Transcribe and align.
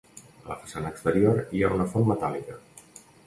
A 0.19 0.47
la 0.51 0.55
façana 0.61 0.91
exterior 0.95 1.43
hi 1.57 1.63
ha 1.67 1.71
una 1.77 1.87
font 1.93 2.09
metàl·lica. 2.13 2.57